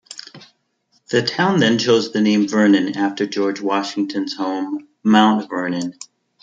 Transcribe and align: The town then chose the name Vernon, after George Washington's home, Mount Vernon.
The 1.11 1.21
town 1.21 1.59
then 1.59 1.77
chose 1.77 2.11
the 2.11 2.21
name 2.21 2.47
Vernon, 2.47 2.97
after 2.97 3.27
George 3.27 3.61
Washington's 3.61 4.33
home, 4.35 4.87
Mount 5.03 5.47
Vernon. 5.47 5.93